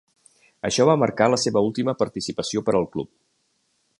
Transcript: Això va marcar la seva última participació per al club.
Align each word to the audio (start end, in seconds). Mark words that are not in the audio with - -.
Això 0.69 0.87
va 0.89 0.95
marcar 1.01 1.27
la 1.33 1.39
seva 1.43 1.63
última 1.67 1.95
participació 2.01 2.65
per 2.71 2.75
al 2.81 2.91
club. 2.97 3.13